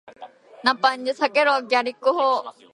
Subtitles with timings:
[0.63, 1.67] ナッパ避けろー！
[1.67, 2.53] ギャリック砲ー！